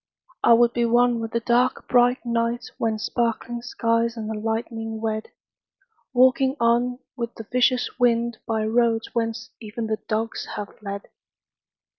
I 0.43 0.53
would 0.53 0.73
be 0.73 0.83
one 0.83 1.19
with 1.19 1.29
the 1.29 1.39
dark 1.41 1.87
bright 1.87 2.25
night 2.25 2.71
When 2.79 2.97
sparkling 2.97 3.61
skies 3.61 4.17
and 4.17 4.27
the 4.27 4.33
lightning 4.33 4.99
wed— 4.99 5.27
Walking 6.11 6.55
on 6.59 6.97
with 7.15 7.35
the 7.35 7.43
vicious 7.51 7.99
wind 7.99 8.39
By 8.47 8.65
roads 8.65 9.13
whence 9.13 9.51
even 9.61 9.85
the 9.85 9.99
dogs 10.07 10.47
have 10.55 10.75
fled. 10.79 11.03